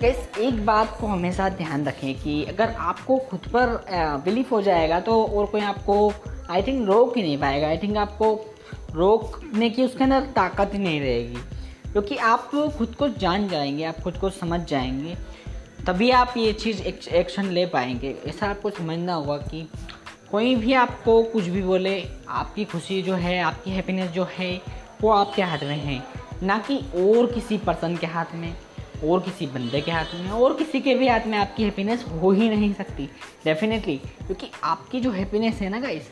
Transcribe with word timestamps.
कैस 0.00 0.28
एक 0.38 0.64
बात 0.66 0.96
को 1.00 1.06
हमेशा 1.06 1.48
ध्यान 1.48 1.84
रखें 1.86 2.14
कि 2.18 2.42
अगर 2.44 2.70
आपको 2.70 3.16
खुद 3.18 3.40
पर 3.54 3.84
बिलीव 4.24 4.44
हो 4.52 4.60
जाएगा 4.62 4.98
तो 5.00 5.22
और 5.26 5.46
कोई 5.46 5.60
आपको 5.60 6.12
आई 6.50 6.62
थिंक 6.62 6.86
रोक 6.88 7.16
ही 7.16 7.22
नहीं 7.22 7.38
पाएगा। 7.38 7.68
आई 7.68 7.78
थिंक 7.78 7.96
आपको 7.96 8.28
रोकने 8.92 9.70
की 9.70 9.84
उसके 9.84 10.04
अंदर 10.04 10.20
ताकत 10.36 10.70
ही 10.74 10.78
नहीं 10.78 11.00
रहेगी। 11.00 11.36
क्योंकि 11.92 12.16
आप 12.16 12.50
खुद 12.78 12.94
को 12.94 13.08
जान 13.08 13.48
जाएँगे, 13.48 13.84
आप 13.84 14.00
खुद 14.00 14.16
को 14.16 14.30
समझ 14.30 14.60
जाएँगे, 14.60 15.16
तभी 15.86 16.10
आप 16.10 16.34
ये 16.36 16.52
चीज़ 16.52 16.82
एक्शन 16.82 17.46
ले 17.48 17.66
पाएँगे। 17.66 18.14
ऐसा 18.26 18.46
आपको 18.46 18.70
समझना 18.70 19.14
होगा 19.14 19.36
कि 19.36 19.68
कोई 20.30 20.54
भी 20.54 20.72
आपको 20.74 21.22
कुछ 21.22 21.44
भी 21.44 21.62
बोले, 21.62 22.04
आपकी 22.28 22.64
खुशी 22.64 23.02
जो 23.02 23.14
है, 23.14 23.40
आपकी 23.40 23.70
हैप्पीनेस 23.70 24.10
जो 24.10 24.28
है, 24.32 24.60
वो 25.02 25.10
आपके 25.10 25.42
हाथ 25.42 25.58
में 25.58 25.76
है। 25.76 26.02
ना 26.42 26.58
कि 26.58 26.78
और 26.96 27.32
किसी 27.32 27.58
पर्सन 27.58 27.96
के 27.96 28.06
हाथ 28.06 28.34
में। 28.34 28.54
और 29.04 29.20
किसी 29.20 29.46
बंदे 29.46 29.80
के 29.80 29.90
हाथ 29.90 30.14
में 30.14 30.30
और 30.30 30.54
किसी 30.54 30.80
के 30.80 30.94
भी 30.94 31.08
हाथ 31.08 31.26
में 31.26 31.38
आपकी 31.38 31.64
हैप्पीनेस 31.64 32.04
हो 32.22 32.30
ही 32.30 32.48
नहीं 32.48 32.72
सकती। 32.74 33.08
डेफिनेटली 33.44 33.96
क्योंकि 33.96 34.50
आपकी 34.64 35.00
जो 35.00 35.10
हैप्पीनेस 35.10 35.54
है 35.54 35.68
ना 35.68 35.80
गाइस 35.80 36.10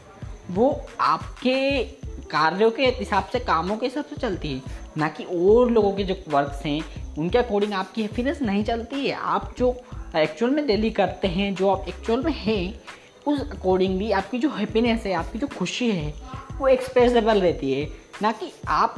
वो 0.50 0.80
आपके 1.00 1.84
कार्यों 2.30 2.70
के 2.70 2.86
हिसाब 2.86 3.24
से, 3.24 3.38
कामों 3.38 3.76
के 3.76 3.86
हिसाब 3.86 4.04
से 4.04 4.16
चलती 4.16 4.52
है। 4.52 4.62
ना 4.98 5.08
कि 5.08 5.24
और 5.24 5.70
लोगों 5.70 5.92
के 5.92 6.04
जो 6.04 6.14
वर्क्स 6.28 6.64
हैं, 6.66 6.80
उनके 7.18 7.38
अकॉर्डिंग 7.38 7.72
आपकी 7.72 8.02
हैप्पीनेस 8.02 8.42
नहीं 8.42 8.64
चलती 8.64 9.06
है। 9.06 9.12
आप 9.12 9.54
जो 9.58 9.74
एक्चुअल 10.16 10.50
में 10.50 10.66
डेली 10.66 10.90
करते 10.90 11.28
हैं, 11.28 11.54
जो 11.54 11.68
आप 11.68 11.88
एक्चुअल 11.88 12.22
में 12.22 12.32
हैं, 12.32 12.80
उस 13.26 13.40
अकॉर्डिंगली 13.52 14.10
आपकी 14.12 14.38
जो 14.38 14.50
हैप्पीनेस 14.50 15.02
है, 15.06 15.12
आपकी 15.12 15.38
जो 15.38 15.46
खुशी 15.46 15.90
है, 15.90 16.14
वो 16.58 16.68
एक्सप्रेसेबल 16.68 17.40
रहती 17.40 17.72
है। 17.72 17.88
ना 18.22 18.32
कि 18.32 18.52
आप 18.68 18.94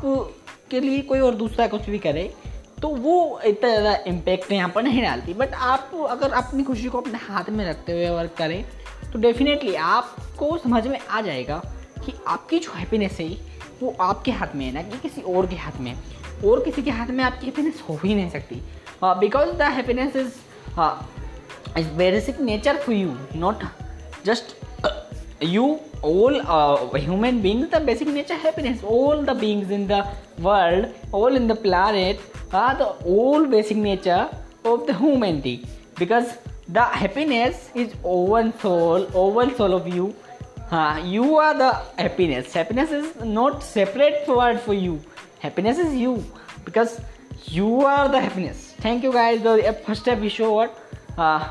के 0.71 0.81
लिए 0.81 1.01
कोई 1.01 1.21
और 1.21 1.35
दूसरा 1.35 1.67
कुछ 1.67 1.89
भी 1.91 1.99
करे 1.99 2.33
तो 2.83 2.89
वो 2.89 3.41
इतना 3.47 3.69
ज़्यादा 3.71 3.95
इम्पेक्ट 4.07 4.53
यहाँ 4.53 4.69
पर 4.69 4.83
नहीं 4.83 5.03
डालती। 5.03 5.35
बट 5.35 5.55
आप 5.55 5.91
अगर 6.11 6.33
अपनी 6.35 6.63
खुशी 6.65 6.89
को 6.89 7.01
अपने 7.01 7.19
हाथ 7.21 7.51
में 7.51 7.65
रखते 7.69 7.93
हुए 7.93 8.09
वर्क 8.11 8.35
करें 8.39 8.65
तो 9.13 9.19
डेफिनेटली 9.19 9.75
आपको 9.75 10.57
समझ 10.59 10.87
में 10.87 10.99
आ 11.01 11.21
जाएगा 11.21 11.57
कि 12.05 12.13
आपकी 12.27 12.59
जो 12.59 12.73
हैप्पीनेस 12.73 13.19
है, 13.21 13.29
वो 13.83 13.95
आपके 14.01 14.31
हाथ 14.31 14.55
में 14.55 14.65
है 14.67 14.73
ना, 14.73 14.83
कि 14.83 14.99
किसी 14.99 15.23
और 15.23 15.47
के 15.47 15.57
हाथ 15.57 15.81
में 15.81 15.95
और 16.45 16.63
किसी 16.65 16.83
के 16.83 16.91
हाथ 16.91 17.07
में 17.09 17.25
आपकी 17.25 17.47
हैप्पीनेस 17.47 17.83
हो 17.89 17.99
ही 18.05 18.15
नहीं 18.15 18.31
सकती। 18.31 18.63
Because 19.05 19.51
the 19.51 19.63
happiness 19.75 20.17
is 20.17 20.33
is 21.79 21.89
basic 21.97 22.41
nature 22.41 22.77
for 22.77 22.95
you 22.95 23.17
not 23.37 23.65
just 24.25 24.57
you 25.41 25.81
all 26.03 26.41
uh, 26.41 26.91
human 26.95 27.41
beings 27.41 27.69
the 27.71 27.81
basic 27.81 28.09
nature 28.09 28.35
happiness. 28.35 28.83
All 28.83 29.23
the 29.23 29.35
beings 29.35 29.71
in 29.71 29.87
the 29.87 30.07
world 30.39 30.95
all 31.13 31.35
in 31.35 31.47
the 31.47 31.55
planet 31.55 32.21
are 32.53 32.75
the 32.77 32.87
all 33.17 33.47
basic 33.47 33.77
nature 33.77 34.29
of 34.65 34.87
the 34.87 34.95
humanity. 34.95 35.67
Because 35.99 36.39
the 36.69 36.83
happiness 36.83 37.71
is 37.75 37.95
over 38.05 38.53
soul 38.61 39.09
over 39.15 39.51
soul 39.55 39.75
of 39.75 39.89
you. 39.89 40.15
Uh, 40.71 41.01
you 41.05 41.37
are 41.37 41.55
the 41.55 41.73
happiness. 41.97 42.53
Happiness 42.53 42.91
is 42.91 43.15
not 43.25 43.63
separate 43.63 44.29
word 44.29 44.61
for 44.61 44.75
you. 44.75 45.01
Happiness 45.41 45.79
is 45.79 45.95
you. 45.95 46.25
Because 46.65 47.01
you 47.45 47.81
are 47.81 48.09
the 48.09 48.21
happiness. 48.21 48.75
Thank 48.79 49.03
you 49.03 49.13
guys. 49.13 49.43
The 49.43 49.73
first 49.87 50.07
episode 50.09 50.71
uh, 51.17 51.49